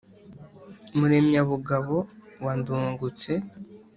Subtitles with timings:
[0.97, 1.95] Muremyabugabo
[2.45, 3.31] wa Ndungutse